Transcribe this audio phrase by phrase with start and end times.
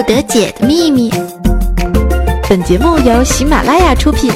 [0.00, 1.10] 不得解的秘密。
[2.48, 4.32] 本节目由喜马拉雅出品。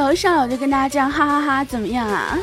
[0.00, 2.38] 周一的时候上我就跟大家讲哈哈哈，怎么样啊？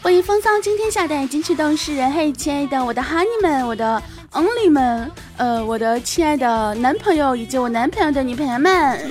[0.00, 9.10] 欢迎风骚惊天下蛋金翅动世人，嘿，亲爱的我的 Honey 们，我的 only 们，呃，我的亲爱的男朋友以及我男朋友的女朋友们。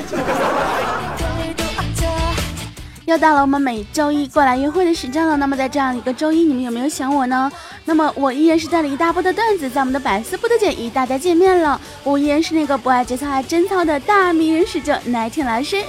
[3.06, 5.36] 又到了我们每周一过来约会的时间了。
[5.36, 7.52] 那么在这样一个周一，你们有没有想我呢？
[7.84, 11.80] 那么我依然是带了一大波的段子，在我们的百思不得解与大家见面了。
[12.06, 15.84] 我依然是那个不爱节操爱贞操的大迷人使者奶天老师。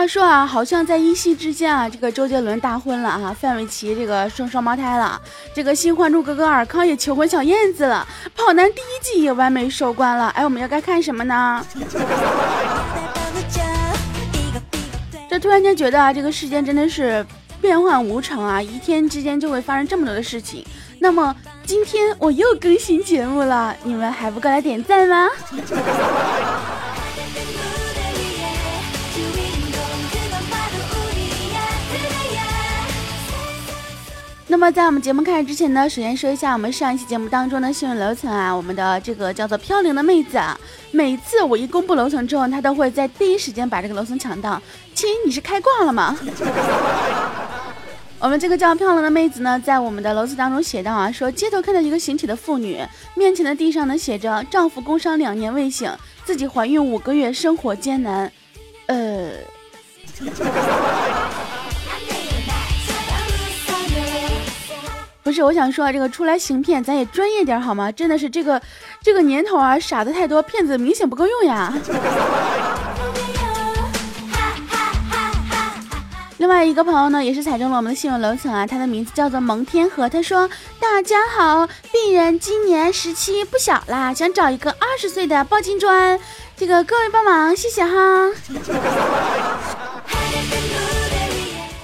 [0.00, 5.20] 话说啊，好像在一夕之间啊，这个周杰伦大婚了啊，范玮琪这个生双胞胎了，
[5.54, 10.28] 这个新《还珠格格》尔康也求婚小燕子了，跑男第一季也完美收官了。
[10.34, 11.62] 哎，我们要该看什么呢？
[15.28, 17.22] 这突然间觉得啊，这个世间真的是
[17.60, 20.64] 变幻无常啊，一天之间就会发生这么多的事情。
[20.98, 25.28] 那么今天我又更新节目了，你们还不过来点赞吗？
[34.50, 40.58] 那么在我们节目开始之前呢，首先说一下我们上一期节目当中的幸运楼层啊，我们的这个叫做飘零的妹子啊，
[40.90, 44.60] 每次我一公布楼层之后，她都会在第一时间把这个楼层抢到。
[44.92, 46.18] 亲，你是开挂了吗？
[48.18, 55.88] 我们这个叫漂亮的妹子呢，在我们的楼层当中写道啊，说街头看到一个形体的妇女，面前的地上呢写着丈夫工伤两年未醒，
[56.24, 58.32] 自己怀孕五个月，生活艰难。
[58.86, 59.30] 呃。
[65.22, 67.92] 不是，我想说啊，这个出来行骗，咱也专业点好吗？
[67.92, 68.60] 真的是这个
[69.02, 71.72] 这个年头啊，傻子太多，骗子明显不够用呀。
[76.38, 80.08] 另外一个朋友呢，也是踩中了我们的信用楼层啊，他的名字叫做蒙天河。
[80.08, 80.48] 他说
[80.80, 86.18] ：“大家好，鄙人今年十七，不小啦，想找一个二十岁的抱金砖，
[86.56, 88.32] 这个各位帮忙，谢谢哈。”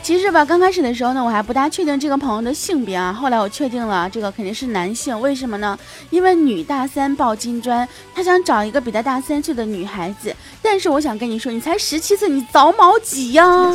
[0.06, 3.12] 其实吧，刚开始的时候呢，我还不大确定这个朋友的性别啊。
[3.12, 5.20] 后来我确定了，这个肯定是男性。
[5.20, 5.76] 为什么呢？
[6.10, 10.32] 因为女大三抱金砖，他想找一个比他大三岁的女孩子。
[10.62, 13.74] 但是我想跟你说，你才十七岁，你早毛几呀？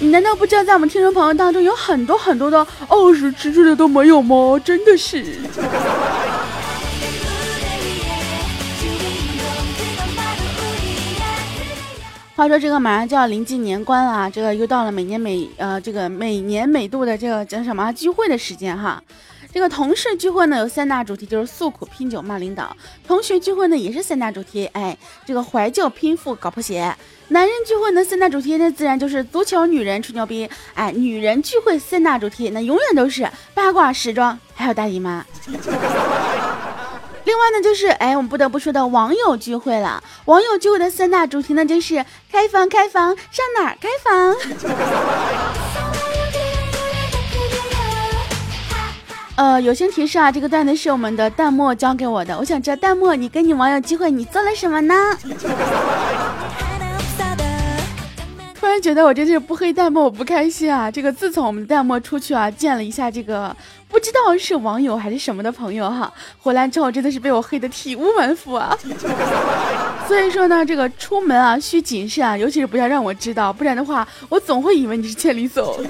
[0.00, 4.60] 你难道不知道，在我们听众朋友当中有很多很多的二十七岁的都没有吗？
[4.64, 5.24] 真的是。
[12.36, 19.00] 话说这个马上就要临近年关了，这个又到了每年每呃这个每年每度的这个叫什么聚会的时间哈。
[19.52, 22.64] 这个同事聚会呢有三大主题，就是诉苦、拼酒、骂领导；
[23.06, 26.92] 同学聚会呢也是三大主题，哎，这个怀旧、拼富、搞破鞋；
[27.28, 35.24] 男人聚会呢三大主题，那自然就是足球、女人、吹牛逼；哎，女人聚会三大主题，那永远都是八卦、时装，还有大姨妈。
[37.24, 40.02] 另外呢，就是哎，我们不得不说的网友聚会了。
[40.26, 44.36] 网友聚会的三大主题呢，就是开房开房，上哪儿开房？
[49.36, 52.38] 呃，友情提示啊，这个段子是我们的弹幕教给我的。
[52.38, 54.94] 我想知道弹幕，你跟你网友聚会，你做了什么呢？
[58.54, 60.90] 突然觉得我真是不黑弹幕我不开心啊！
[60.90, 63.56] 这个自从我们弹幕出去啊，见了一下这个。
[63.94, 68.76] 不知道是网友还是什么的朋友哈，回来之后真的是被我黑的体无完肤啊！
[70.08, 75.80] 所以说呢，这个出门啊需谨慎啊，尤其是不要让我知道，不然的话我总会以为你是千里走。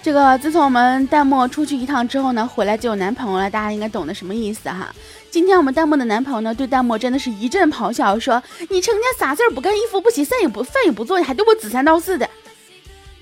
[0.00, 4.88] 这个自从我们弹幕出去一趟之后呢，回来就有男朋友了，大家应该懂得什么意思哈。
[5.30, 12.28] 今天我们弹幕的男朋友呢，对弹幕真的是一阵咆哮，说：“你成天啥事儿不干，衣服不洗，饭也不饭也不做，你还对我指三道四的。”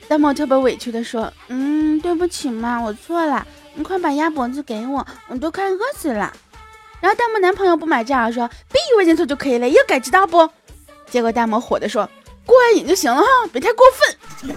[0.08, 3.44] 弹幕特别委屈的说：“嗯，对不起嘛，我错了，
[3.74, 6.32] 你快把鸭脖子给我，我都快饿死了。”
[7.00, 10.48] 然后弹幕男朋友不买账，说：“别以为认错就可以了，要改知道不？”
[11.10, 12.08] 结果弹幕火的说
[12.46, 14.56] ：“过瘾就行了哈，别太过分。”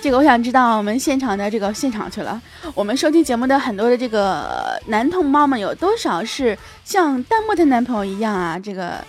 [0.00, 2.40] 这个我想知道我们现场的这个现场去了，
[2.74, 8.58] 我们收听节目的很多的这个男同胞们有多少是像弹幕的男朋友一样啊？
[8.58, 9.04] 这个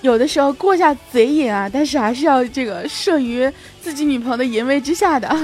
[0.00, 3.50] 有的时候过下嘴瘾啊，但是还是要这个慑于
[3.80, 5.28] 自己女朋友的淫威之下的。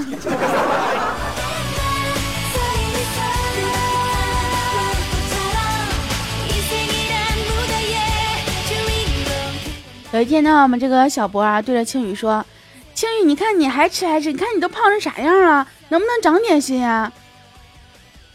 [10.12, 12.44] 有一天呢，我们这个小博啊对着青雨说
[13.00, 17.10] ：“青雨，你看你还吃还吃，你看你都胖成啥样了，能不能长点心呀？”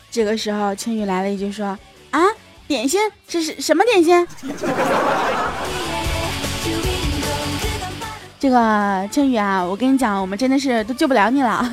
[0.09, 1.77] 这个时候，青雨来了一句说
[2.09, 2.19] ：“啊，
[2.67, 4.27] 点心是是什么点心？”
[8.39, 11.63] 这个青雨啊，我跟你讲，我们真的是都救不了你了。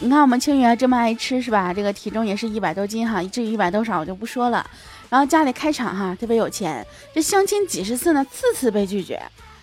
[0.00, 1.72] 你看我们青云这么爱吃是吧？
[1.72, 4.68] 这个体重也是一百多斤哈，至于一百多少我就不说了。
[5.08, 9.22] 然后家里开厂哈，特别有钱，这相亲几十次呢，次次被拒绝。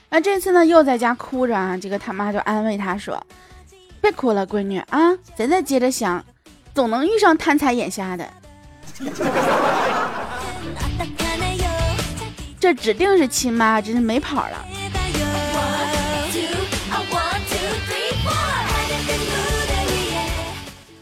[0.09, 3.21] 那这次呢又在家哭着啊，这个他妈就安慰他说
[3.99, 6.23] ：“别哭了，闺女啊，咱再接着想，
[6.73, 8.29] 总能遇上贪财眼瞎的。
[12.59, 14.65] 这指定是亲妈，真是没跑了。”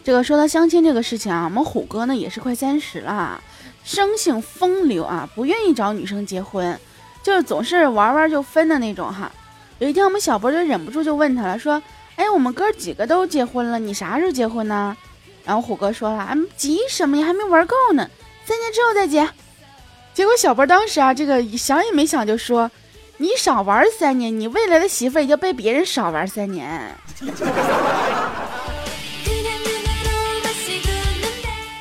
[0.04, 3.40] 这个说到相亲这个事情啊，我们虎哥呢也是快三十了，
[3.83, 6.78] 生性风流啊，不愿意找女生结婚，
[7.24, 9.31] 就是总是玩玩就分的那种哈。
[9.80, 11.81] 有一天我们小博就忍不住就问他了，说
[12.16, 14.95] ：“哎，我们哥几个都结婚了，你啥时候结婚呢？”
[15.44, 18.07] 然后虎哥说了：“急什么呀，还没玩够呢，
[18.45, 19.28] 三年之后再结。”
[20.13, 22.69] 结果小博当时啊，这个想也没想就说
[23.18, 26.95] ：“你少玩三年，你未来的媳妇也就被别人少玩三年。”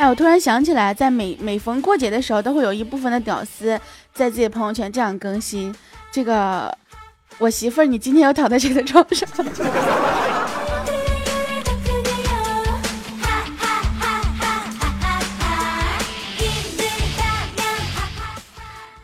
[0.00, 3.78] 哎，我突然想起来，在每每逢过节的时候，都会有一部分的屌丝
[4.14, 5.74] 在自己的朋友圈这样更新：
[6.10, 6.74] 这个
[7.36, 9.28] 我媳妇儿，你今天又躺在谁的床上？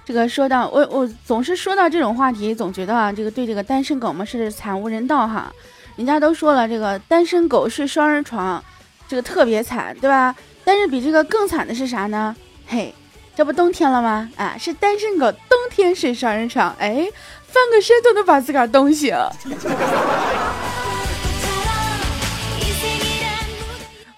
[0.07, 5.53] 这个说到我，我总是说到这种话题，总觉得啊，这个对这个单身狗们是惨无人道哈。
[5.97, 8.65] 人家都说了，这个单身狗睡双人床，
[9.07, 10.35] 这个特别惨，对吧？
[10.67, 12.35] 但是比这个更惨的是啥呢？
[12.67, 12.93] 嘿，
[13.37, 14.29] 这不冬天了吗？
[14.35, 17.07] 啊，是单身狗冬天睡双人床，哎，
[17.47, 19.17] 翻个身都能把自个儿冻醒。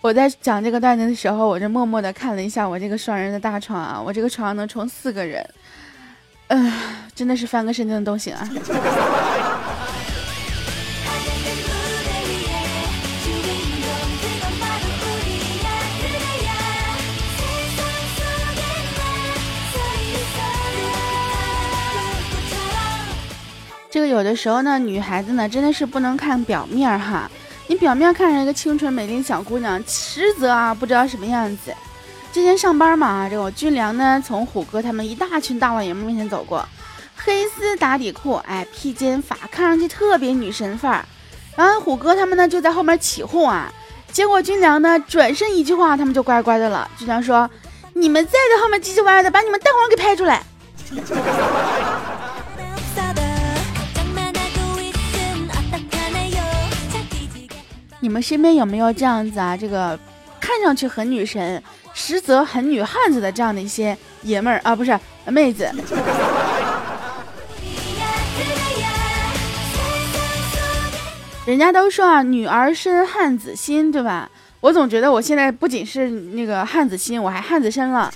[0.00, 5.46] 我在讲这个段子的时候，我就默默的看了一下我这个双人的大床啊，我这个床能冲四个人，
[6.46, 6.72] 嗯，
[7.14, 8.48] 真的是翻个身就能冻醒啊。
[23.90, 27.31] 这个有的时候呢，女孩子呢真的是不能看表面哈。
[27.67, 31.75] 你表面看着一个清纯美丽小姑娘，实则啊不知道什么样子。
[32.32, 36.67] 之前上班嘛，这个军良呢从虎哥他们一大群大老爷们面前走过，
[37.17, 41.05] 黑丝打底裤，哎，披肩发，看上去特别女神范儿。
[41.56, 43.73] 然后虎哥他们呢就在后面起哄啊，
[44.12, 46.88] 结果军良呢转身一句话，他们就乖乖的了。
[46.99, 47.49] 军良说
[47.94, 50.43] ：“你们再在后面唧唧歪歪的，把你们蛋黄给拍出来。”
[58.08, 59.54] 你们身边有没有这样子啊？
[59.54, 59.97] 这个
[60.40, 65.71] 看上去很女神，实则很女汉子的这样的一些爷们儿啊，不是妹子。
[71.44, 74.30] 人家都说啊，女儿身汉子心，对吧？
[74.61, 78.11] 我总觉得我现在不仅是那个汉子心，我还汉子身了。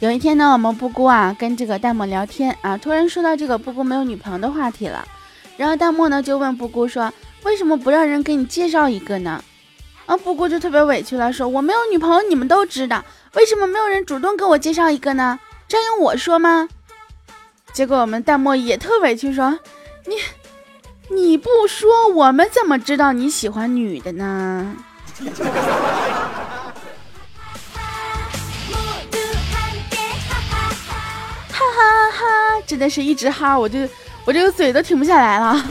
[0.00, 5.06] 有一天呢，我们布姑啊跟这个弹幕聊天啊，突然说到这个布姑没有女朋友的话题了，
[5.58, 9.44] 然后弹幕呢就问布姑说，为什么不让人给你介绍一个呢？
[10.06, 13.04] 啊，布姑就特别委屈了，说我没有女朋友，你们都知道，
[13.34, 15.38] 为什么没有人主动给我介绍一个呢？
[15.68, 16.66] 这用我说吗？
[17.74, 19.58] 结果我们弹幕也特委屈，说
[20.06, 20.14] 你
[21.14, 24.74] 你不说，我们怎么知道你喜欢女的呢？
[32.20, 33.78] 哈，真的是一直哈，我就
[34.26, 35.64] 我这个嘴都停不下来了。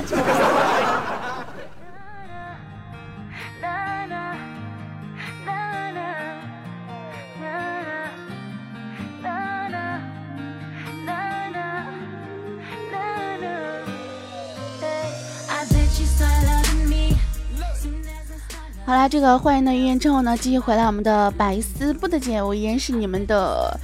[18.85, 23.79] 好啦，这个欢迎的语言之后呢，继续回来我们的百思不得解，我依然是你们的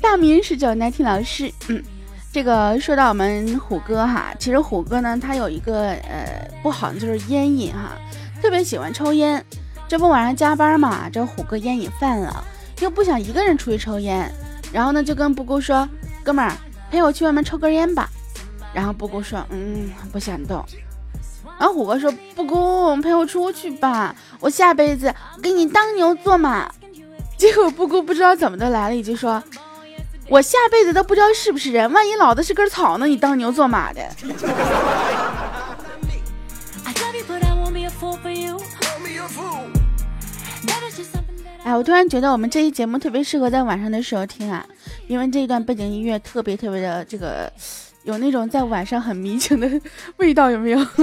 [0.00, 1.52] 大名十九奶听老师。
[1.68, 1.82] 嗯，
[2.36, 7.92] 这个说到我们虎哥哈，其实虎哥呢，他有一个呃不好的就是烟瘾哈，
[8.42, 9.42] 特别喜欢抽烟。
[9.88, 12.44] 这不晚上加班嘛，这虎哥烟瘾犯了，
[12.80, 14.30] 又不想一个人出去抽烟，
[14.70, 15.88] 然后呢就跟布谷说
[16.22, 16.52] ：“哥们儿，
[16.90, 18.06] 陪我去外面抽根烟吧。”
[18.74, 20.62] 然后布谷说：“嗯，不想动。”
[21.58, 25.10] 然后虎哥说：“不公，陪我出去吧，我下辈子
[25.42, 26.70] 给你当牛做马。”
[27.38, 29.42] 结果布姑不知道怎么的来了一句说
[30.28, 33.06] ：“我下辈子都不知道是不是人，万一老子是根草呢？
[33.06, 34.02] 你当牛做马的。”
[41.64, 44.64] 哎，我突然觉得我们这期节目特别适合在晚上的时候听啊，
[45.08, 47.52] 因为这一段背景音乐特别特别的这个。
[48.04, 49.68] 有那种在晚上很迷情的
[50.18, 50.78] 味道，有没有？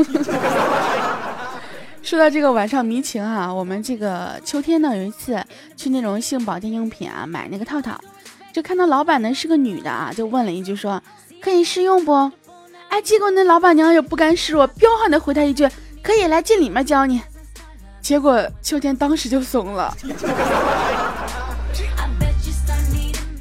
[2.01, 5.37] 说到这个晚上迷情啊，我们这个秋天呢，有一次
[5.75, 7.99] 去那种性保健用品啊买那个套套，
[8.53, 11.01] 就看到老板呢是个女的啊，就问了一句说
[11.41, 12.31] 可以试用不？
[12.89, 15.67] 哎，结果那老板娘也不甘示弱，彪悍的回他一句
[16.03, 17.19] 可以，来进里面教你。
[17.99, 19.97] 结果秋天当时就怂了。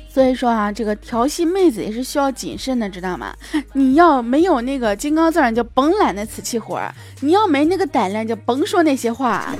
[0.08, 3.34] 所以说啊，这个调戏妹子也是需要谨慎的，知道吗？
[3.74, 6.78] 你要没有那个金刚钻，就甭揽那瓷器活；
[7.20, 9.54] 你要没那个胆量，就甭说那些话。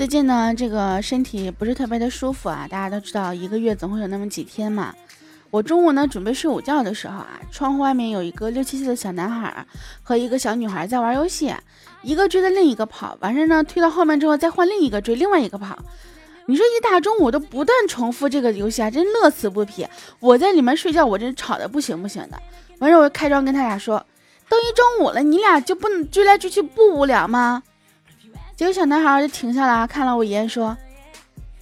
[0.00, 4.94] 最近呢，这个身体不是特别的舒服啊，大家都知道，一个月总会有那么几天嘛。
[5.50, 9.66] 我中午呢准备睡午觉的时候啊，窗户外面有一个六七岁的小男孩
[10.02, 11.54] 和一个小女孩在玩游戏，
[12.00, 15.78] 一个追着另一个跑，完事呢推到后面之后再换另一个追另外一个跑。
[16.46, 19.86] 你说一大中午都不断重复这个游戏啊，真乐此不疲。
[20.18, 22.40] 我在里面睡觉，我真吵得不行不行的。
[22.78, 24.02] 完事我就开窗跟他俩说，
[24.48, 27.62] 都一中午了，你俩就不能追来追去不无聊吗？
[28.60, 30.76] 结果小男孩就停下来看了我一眼说，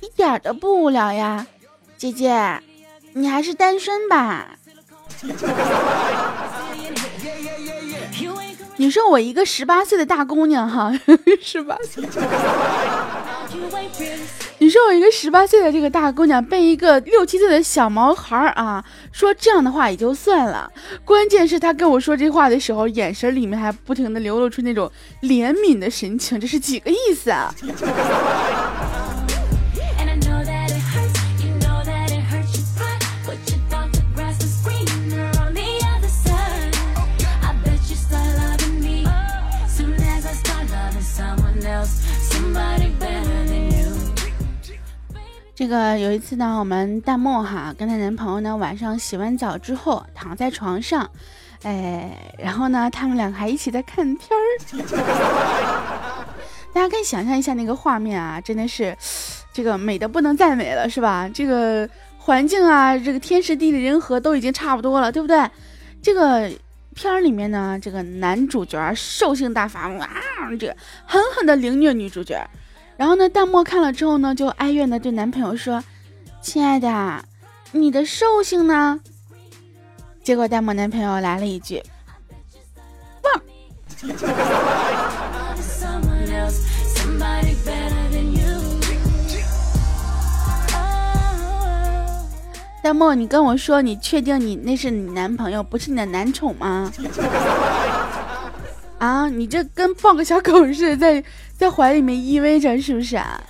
[0.00, 1.47] 一点都不无聊呀，
[1.97, 2.61] 姐姐。
[3.12, 4.49] 你还是单身吧？
[8.75, 10.93] 你说我一个十八岁的大姑娘哈，
[11.40, 12.02] 十八岁。
[14.61, 20.71] 你说我一个十八岁的这个大姑娘被一个六七岁的小毛孩啊说这样的话也就算了，
[21.05, 24.91] 关键是他跟我说这话的时候，眼神里面还不停的流露出那种
[25.23, 27.55] 怜悯的神情，这是几个意思啊？
[45.59, 51.11] 这个有一次呢，我们弹幕哈跟她男朋友呢晚上洗完澡之后躺在床上，
[51.65, 54.47] 哎，然后呢他们两个还一起在看片儿，
[56.73, 58.97] 大家可以想象一下那个画面啊，真的是
[59.53, 61.29] 这个美的不能再美了，是吧？
[61.35, 65.45] 这个环境啊，这个天时地利人和都已经差不多了，对不对？
[66.00, 66.49] 这个
[66.95, 70.07] 片儿里面呢，这个男主角兽性大发，啊，
[70.57, 70.69] 这
[71.05, 72.49] 狠狠的凌虐女主角。
[72.99, 75.85] 然后呢，弹幕看了之后呢，就哀怨的对男朋友说
[76.43, 77.25] ：“亲爱的，
[77.71, 78.99] 你的兽性呢？”
[80.25, 81.81] 结果弹幕男朋友来了一句
[83.23, 83.33] ：“棒。”
[92.83, 96.90] 弹幕，你跟我说，你确定你那是你男朋友，不是你的男宠吗？
[98.99, 101.25] 啊，你这跟抱个小狗似的，在
[101.57, 103.40] 在怀里面依偎着，是不是啊？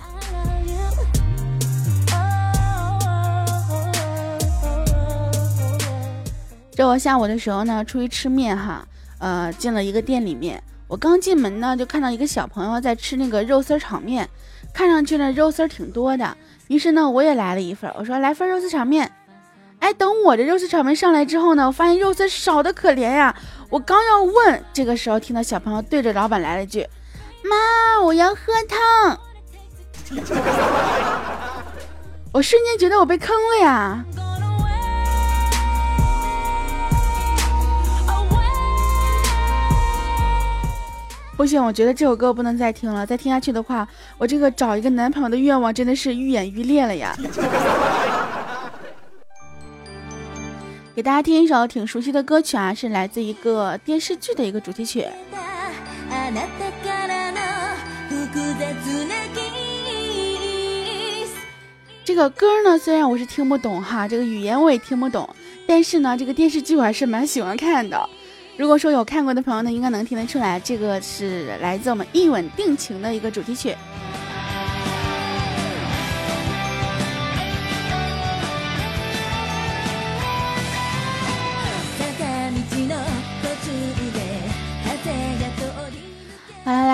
[6.71, 8.87] 这我下午的时候呢，出去吃面哈，
[9.17, 14.29] 呃，进了一个店里面，我刚进门呢，就看到一个小朋友在吃那个肉丝炒面，
[14.71, 16.37] 看上去呢肉丝挺多的，
[16.67, 19.11] 于是呢我也来了一份，我说来份肉丝炒面。
[19.79, 23.35] 哎，等我的肉丝炒面上来之后呢，我发现肉丝少的可怜呀。
[23.69, 26.85] 我刚要问，这个时候听到小朋友对着老板来了一句
[27.43, 29.19] ：“妈，我要喝汤。
[32.33, 34.03] ”我瞬间觉得我被坑了呀！
[41.37, 47.15] 不行，我觉得这首歌不能再听了，再听下去的话，我这个找一个男朋友的愿望真的是愈演愈烈了呀！
[50.99, 55.07] 给大家听一首挺熟悉的歌曲啊，是来自一个电视剧的一个主题曲。
[62.03, 65.33] 这个歌呢，虽然我是听不懂哈，这个语言我也听不懂，
[65.65, 68.09] 但是呢，这个电视剧我还是蛮喜欢看的。
[68.57, 73.73] 如果说有看过的朋友呢，应该能听得出来，这个是来自我们《一吻定情》的一个主题曲。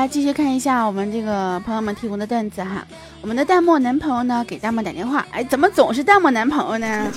[0.08, 2.86] 继续看一下我们这个朋友们提供的段子哈。
[3.22, 7.08] 我们的弹幕男朋友呢给弹幕打电话，哎，怎么总是弹幕男朋友呢？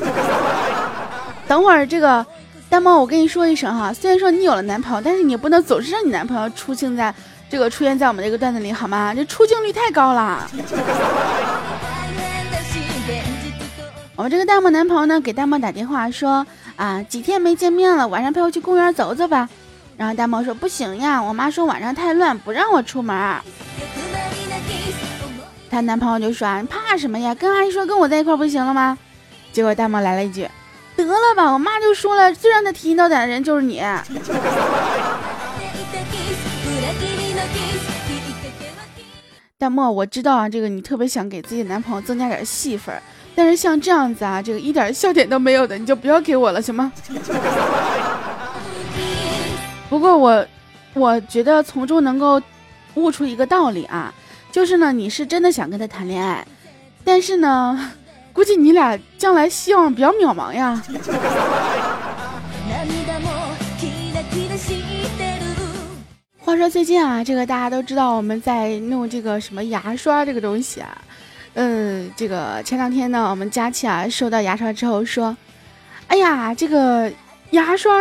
[1.46, 2.24] 等会儿这个
[2.70, 7.14] 弹幕我跟你说一声哈，虽然说你有了男朋友，但是你不能总是让你男朋友出镜在
[7.48, 9.14] 这个出现在我们这个段子里好吗？
[9.14, 10.46] 这出镜率太高了。
[14.16, 16.44] 我们这个弹幕男朋友呢给弹幕打电话说
[16.76, 19.48] 啊，几天没见面了，晚上陪我去公园走走吧。
[19.98, 23.40] 然后大猫说不行呀，我妈说晚上太乱，不让我出门。
[25.68, 27.34] 她男朋友就说啊，你怕什么呀？
[27.34, 28.96] 跟阿姨说跟我在一块不行了吗？
[29.52, 30.48] 结果大猫来了一句，
[30.96, 33.82] 得了吧，我妈就说了，最让她提心吊胆的人就是你。
[39.58, 42.94] 大漠，我知道啊，这个你特别想给自己男朋友增加点戏份，
[43.34, 46.92] 但是像这样子啊，这个一点笑点都没有的，你就不要给我了，行吗？
[49.88, 50.46] 不过我，
[50.92, 52.40] 我觉得从中能够
[52.94, 54.12] 悟出一个道理啊，
[54.52, 56.46] 就是呢，你是真的想跟他谈恋爱，
[57.04, 57.92] 但是呢，
[58.34, 60.82] 估计你俩将来希望比较渺茫呀。
[66.40, 70.98] 话说最近啊，这个大家都知道我们在弄这个什么牙刷这个东西啊，
[71.54, 75.34] 嗯，这个前两天呢，我们佳琪啊收到牙刷之后说，
[76.08, 77.10] 哎呀，这个
[77.52, 77.92] 牙刷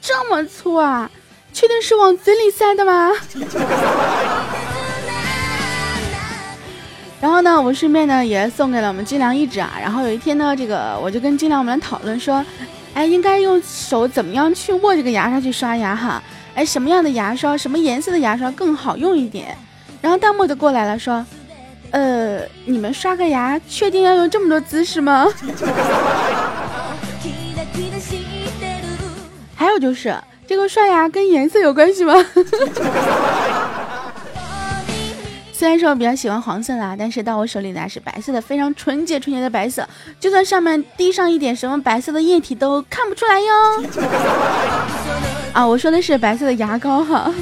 [0.00, 1.10] 这么粗啊！
[1.52, 3.10] 确定是往嘴里塞的吗？
[7.20, 9.72] 然后呢，我顺便呢也送给了我们金良一支啊。
[9.80, 12.44] 然后有一天呢，这个我就跟金良我们讨论说，
[12.94, 16.20] 哎，应该用手怎么样去握这个牙刷去刷牙哈？
[16.54, 19.56] 哎，什么样的牙刷，什么颜色的牙刷更好用一点？
[20.00, 21.24] 然后弹幕就过来了，说，
[21.92, 25.26] 呃，你们刷个牙，确定要用这么多姿势吗？
[29.54, 30.12] 还有就是。
[30.46, 32.14] 这个刷牙跟颜色有关系吗？
[35.52, 43.84] 虽然说我比较喜欢黄色的，但是到我手里呢是白色的，非常纯洁纯洁的白色，就算上面滴上一点什么白色的液体都看不出来哟。
[45.54, 47.32] 啊，我说的是白色的牙膏哈。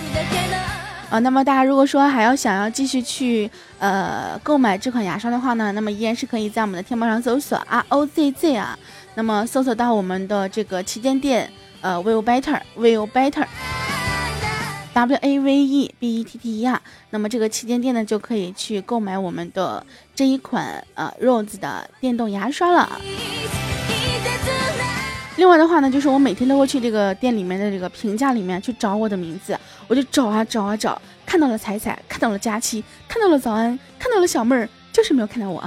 [1.09, 8.79] 啊，那么大家如果说还要想要继续去呃购买这款牙刷的话呢，那么依然是可以在我们的天猫上搜索 R O Z Z 啊，
[9.15, 11.51] 那么搜索到我们的这个旗舰店。
[11.83, 23.01] 呃，will better，will better，W A V E B E T T E 啊，那么这个旗舰店呢就可以去购买我们的这一款呃 Rose 的电动牙刷了。
[25.37, 35.61] 另外的话呢，就是我每天都会去这个店里面的这个评价里面去找我的名字，我就找啊找啊找，看到了彩彩，看到了佳期，看到了早安，看到了小妹儿，就是没有看到我。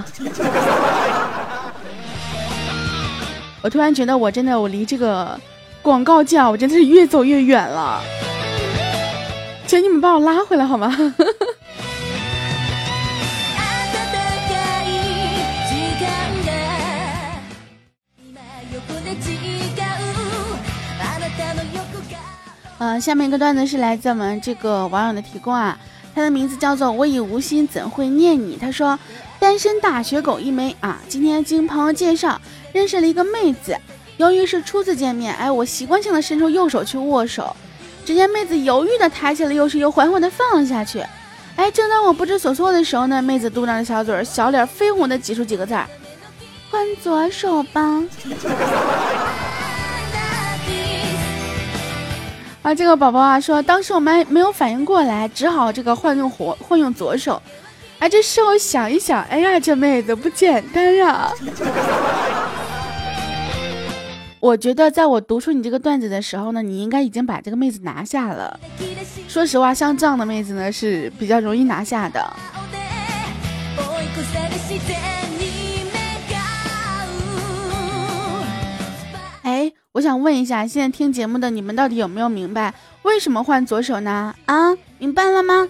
[3.64, 5.42] 我突然觉得我真的我离这个。
[5.84, 8.02] 广告价，我真的是越走越远了，
[9.68, 10.96] 请你们把我拉回来好吗？
[22.80, 25.78] 呃，下面一个段子是来自我们这个网友的提供啊，
[26.16, 28.58] 他的名字叫做我已无心怎会念你。
[28.58, 28.98] 他说，
[29.40, 32.42] 单身大学狗一枚啊，今天经朋友介绍
[32.74, 33.78] 认识了一个妹子。
[34.18, 37.56] 由于是初次见面，哎，我习惯性的伸出右手去握手，
[38.06, 41.04] 只见妹子犹豫的抬起了右手，又缓缓的放了下去。
[41.56, 45.88] 哎，正当我不知所措的时候呢，妹子嘟囔着小嘴儿，小脸绯红的挤出几个字儿
[46.72, 47.82] ：“换左手吧。”
[52.64, 57.42] 啊，这个宝宝啊说，当时我们没有反应过来，只好这个换用火换用左手。
[58.00, 61.32] 哎，这事后想一想，哎呀，这妹子不简单呀。
[64.44, 68.60] 我觉得，在我读出你这个段子的时候呢，你应该已经把这个妹子拿下了。
[69.26, 72.22] 说实话，像这样的妹子呢，是比较容易拿下的。
[79.44, 84.36] 哎，我想问一下，现在听节目的你们到底有没有明白为什么换左手呢？
[84.48, 85.70] 啊，明白了吗？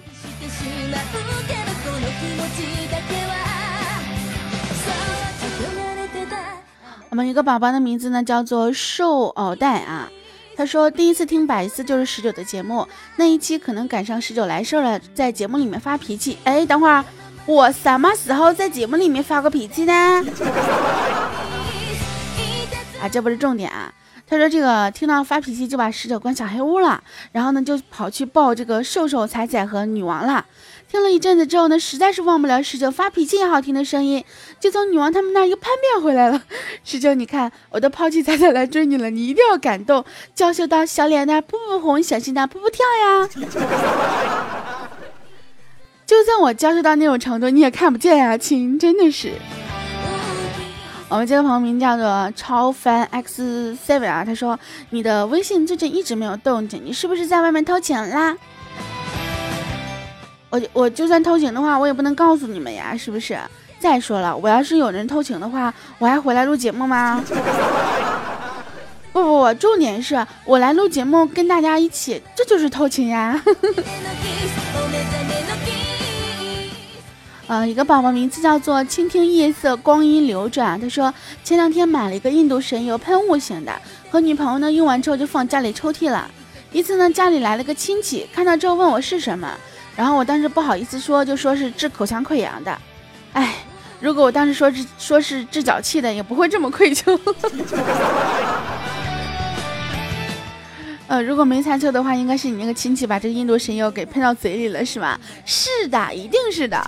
[7.13, 10.09] 我们一个宝宝的名字呢叫做瘦袄带啊，
[10.55, 16.39] 他说第一次听百思就是十九的节目，那一期可能赶上十九来事儿了，在节目里面发脾气。
[16.43, 17.05] 哎，等会儿
[17.45, 19.93] 我什么时候在节目里面发过脾气呢？
[22.99, 23.93] 啊，这不是重点啊。
[24.25, 30.43] 他说这个听到发脾气就把十九关小黑屋了，然后呢就跑去抱这个瘦瘦彩彩和女王了。
[30.93, 34.23] 听了一阵子之后呢，实在是忘不了十九发脾气也好听的声音，
[34.59, 36.39] 就从女王他们那儿又叛变回来了。
[36.85, 43.27] 十九，你看我都抛弃彩彩来追你了，你一定要感动，娇羞到小脸蛋噗噗红，小心蛋噗噗跳呀。
[46.05, 49.31] 就算我娇羞到那种程度，你也看不见呀，亲，真的是。
[51.09, 54.59] 我们这个朋友名叫做超凡 X Seven 啊，他说
[54.91, 58.37] 你的微信最近一直没有动静，你是不是在外面偷情啦？
[60.53, 63.35] 我我就算偷情的话，我也不能告诉你们呀，是不是？
[63.79, 67.25] 再说了，我要是有人偷情的话，我还回来录节目吗？
[69.11, 73.43] 不 不不，重点是我来录节目跟大家一起，这就是偷情呀。
[77.47, 80.79] 呃，一个宝宝名字叫做倾听夜色，光阴流转。
[80.79, 81.11] 他说
[81.43, 83.73] 前两天买了一个印度神油喷雾型的，
[84.11, 86.29] 和女朋友呢用完之后就放家里抽屉了。
[86.71, 89.49] 一次呢，家里来了个亲戚，看到之后问我是什么。
[89.95, 92.77] 然后我当时不好意思说，就说是治口腔溃疡的。
[93.33, 93.55] 哎，
[93.99, 97.19] 如果我当时说是说是治脚气的，也不会这么愧疚。
[101.07, 105.19] 呃，如果没猜错的话，应该是你那个亲戚把这个印度神油给喷到嘴里了，是吧？
[105.45, 106.81] 是的，一定是的。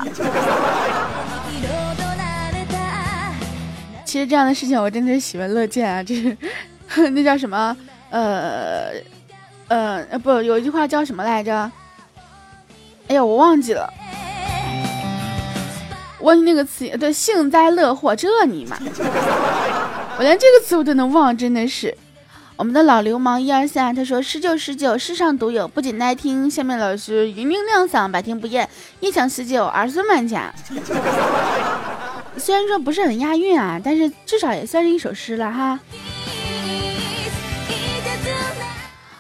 [4.04, 6.36] 其实这样的事情我真的是喜闻乐见啊，这是
[7.12, 7.76] 那叫什么？
[8.10, 8.94] 呃
[9.68, 11.70] 呃，不，有一句话叫什么来着？
[13.08, 13.88] 哎呀，我忘记了，
[16.22, 18.78] 忘记那个词，对，幸灾乐祸，这尼玛，
[20.18, 21.96] 我连这个词我都能忘，真的是。
[22.58, 28.68] 我们的老流氓一二三，他说十九十九，世上独有，不仅耐听，下面老师余明亮嗓，百听不厌，
[29.02, 30.54] 一想十九，儿孙满家。
[32.38, 35.80] 虽然说不是很押韵啊，但是至少也算是一首诗了哈。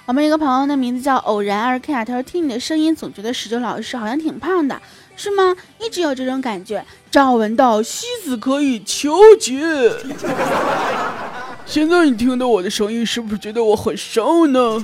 [0.07, 4.79] 我们一个朋友的名字叫偶然二 K 啊，他说听你的声音总觉得十九老师好像挺胖的，
[5.15, 5.55] 是吗？
[5.79, 6.85] 一直有这种感觉。
[7.09, 9.59] 赵文道，西子可以求解。
[11.65, 14.77] 现在你听到我的声音，是不是觉得我很瘦呢？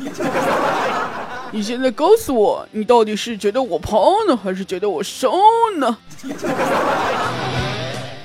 [1.51, 5.31] 你现在告诉我，你到底是觉得我胖呢，还是觉得我瘦
[5.77, 5.97] 呢？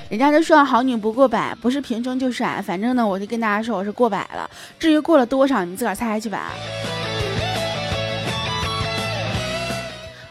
[0.09, 4.49] 人家都说好女不过百，不是平胸就是矮，反正呢，我就跟大家说我是过百了。
[4.79, 6.53] 至于过了多少，你自个儿猜去吧。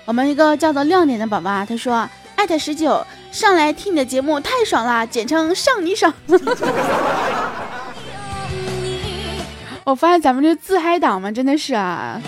[0.07, 6.11] 我们一个叫做亮点的宝宝啊，他说艾特十九上来听你的节目太爽了，简称上你爽。
[9.85, 12.19] 我发现咱们这自嗨党们真的是啊，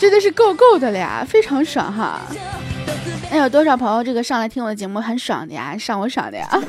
[0.00, 2.20] 真的是够够的了呀，非常爽哈。
[3.34, 5.74] 那有多少朋友这个上来听我的节目很爽的呀？
[5.78, 6.46] 上我爽的呀！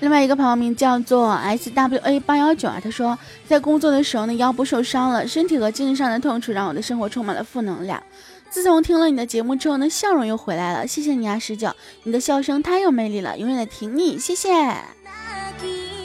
[0.00, 8.02] 另外一个朋友名叫做 S W A 八幺九啊，他说在工作的时候呢腰部受伤了，身体和精神上的痛楚让我的生活充满了负能量。
[8.50, 10.86] 自从听了你的节目之后呢，笑容又回来了。
[10.86, 14.50] 谢谢你啊，十九，你的笑声太有魅力了，永远的挺你，谢谢。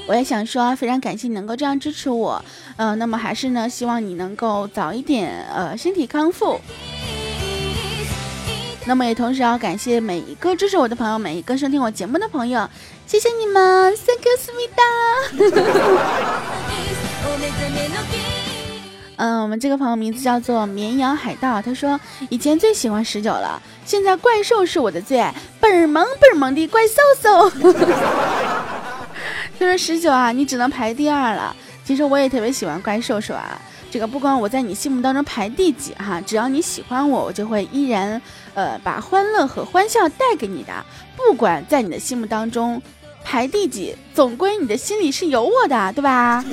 [0.08, 2.44] 我也想说，非常感谢你能够这样支持我，
[2.76, 6.60] 呃，那么还是呢，希望你能够早一点，呃，身体康复。
[8.86, 12.68] 那么也同时要感谢每一个支持我的朋友，每一个收听我节目的朋友，
[13.06, 14.84] 谢谢你们，Thank you，思密达。
[19.18, 21.98] 嗯，我们这个朋友名字叫做绵羊海盗，他说
[22.30, 27.52] 以前最喜欢十九了，现在怪兽是我的最爱，倍儿萌倍儿萌的怪兽兽。
[29.62, 31.56] 他说十九啊，你只能排第二了。
[31.86, 38.19] 其实我也特别喜欢怪兽兽啊，这个不管我在你心目当中排第几哈，只要你喜欢我，我就会依然
[38.56, 40.74] 呃把欢乐和欢笑带给你的。
[41.15, 42.82] 不管在你的心目当中
[43.24, 46.43] 排第几，总归你的心里是有我的，对吧？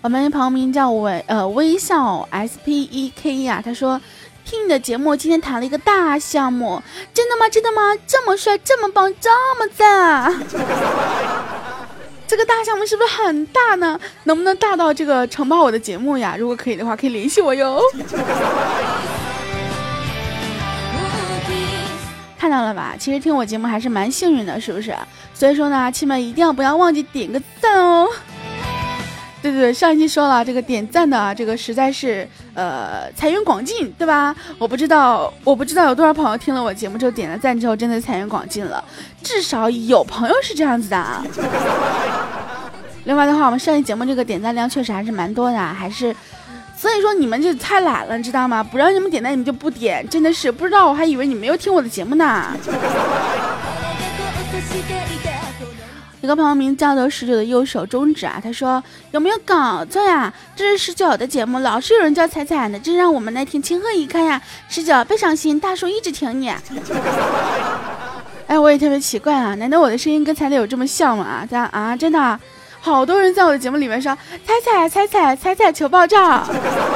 [0.00, 4.00] 我们朋友名叫微呃微笑 S P E K 呀，他说。
[4.46, 6.80] 听你的节目，今天谈了一个大项目，
[7.12, 7.48] 真的吗？
[7.48, 7.80] 真的吗？
[8.06, 9.28] 这么帅，这么棒，这
[9.58, 10.32] 么赞！
[12.28, 13.98] 这个大项目是不是很大呢？
[14.22, 16.36] 能不能大到这个承包我的节目呀？
[16.38, 17.82] 如果可以的话，可以联系我哟。
[22.38, 22.94] 看到了吧？
[22.96, 24.94] 其实听我节目还是蛮幸运的，是不是？
[25.34, 28.08] 所以说呢，亲们一定要不要忘记点个赞哦。
[29.52, 34.34] 对对，上一期说了这个点赞的这个实在是呃财源广进，对吧？
[34.58, 38.82] 我不知道，我不知道有多少朋友听了我节目之后点了赞之后真的财源广进了，
[39.22, 41.24] 至少有朋友是这样子的啊。
[43.04, 46.14] 另外的话，我们上一期节目这个点赞量确实还是蛮多的，还是
[46.76, 48.62] 所以说你们就太懒了，知道吗？
[48.62, 52.46] 不让你们点赞你们就不点，真的是不知道，我还以为你没有听我的节目呢。
[56.26, 60.34] 一个朋友名叫做十九的右手中指啊，他说有没有搞错呀？
[60.56, 64.42] 这是十九的节目，老是有人叫彩彩的，真让我们来听情何以堪呀！
[64.68, 66.52] 十九别伤心，大叔一直挺你。
[68.48, 71.24] 哎，我也特别奇怪啊，难道我的声音跟彩彩有这么像吗？
[71.24, 72.40] 啊，这样啊，真的，
[72.80, 74.12] 好多人在我的节目里面说
[74.44, 76.42] 彩彩彩彩彩彩求爆照，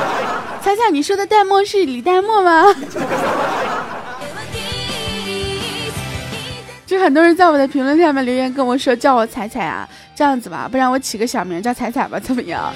[0.61, 2.65] 彩彩你说的弹幕是李代沫吗？
[7.01, 12.73] 很多人在我的评论下面留言跟我说叫我彩彩啊，这样子吧，不然我起个小名叫彩彩吧， 怎么样？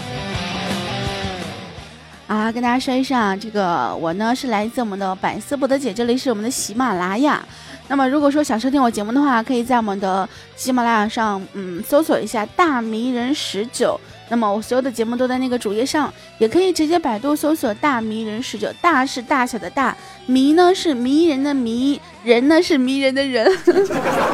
[2.26, 7.44] 啊，跟大家说一声啊，这个我呢是来自我们的百思不得姐，这里是我们的喜马拉雅。
[7.86, 14.00] 那么如果说想收听我节目的话，可以在我们的喜马拉雅上，嗯，搜索一下大迷人十九。
[14.28, 19.94] 那么我所有的节目都在那个主页上，也可以直接百度搜索“大迷人十九”，大是大小的大，
[20.26, 23.46] 迷呢是迷人的迷，人呢是迷人的人。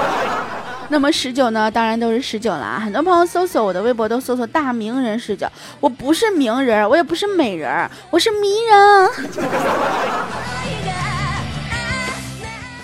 [0.92, 2.80] 那么十九呢，当然都是十九了。
[2.80, 5.46] 很多朋友搜索我的微博都搜索“大名人十九”，
[5.78, 9.10] 我不是名人，我也不是美人，我是迷人。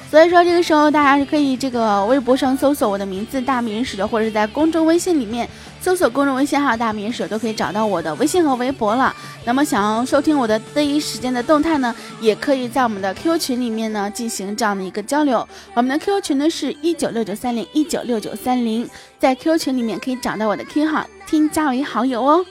[0.08, 5.48] 所以说这个时候大家是可以这个微博上搜索我的名字“大名十九”，或者是在公众微信里面
[5.80, 9.14] 搜索公众微信号“大名十九”，都可以找到我的微信和微博了。
[9.44, 15.46] 那么想要收听我的第一时间的动态呢，也可以在我们的 QQ 群里面呢进行这样的一个交流。
[15.74, 18.88] 我们的 QQ 群呢是一九六九三零一九六九三零，
[19.18, 22.46] 在 QQ 群里面可以找到我的 QQ 号，添加为好友哦。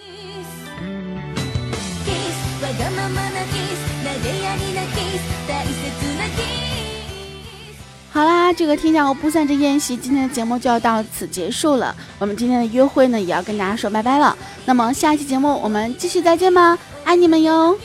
[8.15, 11.93] 好啦，这个天下无不散之宴席，今天的节目就要到此结束了。
[12.17, 14.37] 我们今天的约会呢，也要跟大家说拜拜了。
[14.63, 17.77] 那么下期节目我们继续再见吧，爱你们哟！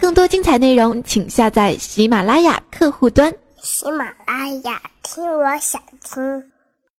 [0.00, 3.30] 更多精彩内容，请下载喜马拉雅客户端。
[3.60, 6.51] 喜马拉雅，听我想听。